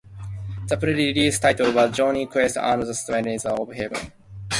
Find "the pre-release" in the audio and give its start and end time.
0.67-1.37